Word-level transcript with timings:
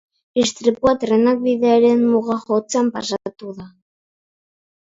Istripua 0.43 0.93
trenak 1.03 1.43
bidearen 1.43 2.01
muga 2.13 2.39
jotzean 2.47 2.91
pasatu 2.97 3.55
da. 3.61 3.71